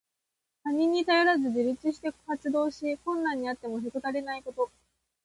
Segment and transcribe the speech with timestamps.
[0.63, 4.71] 他人に頼らず自立して活動し、困難にあってもへこたれないこと。